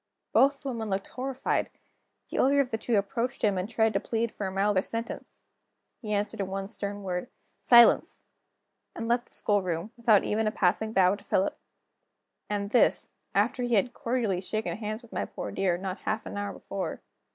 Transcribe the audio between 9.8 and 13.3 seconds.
without even a passing bow to Philip. And this,